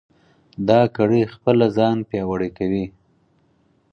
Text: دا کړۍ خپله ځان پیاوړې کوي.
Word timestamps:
دا 0.67 0.81
کړۍ 0.95 1.23
خپله 1.33 1.65
ځان 1.77 1.97
پیاوړې 2.09 2.49
کوي. 2.57 2.85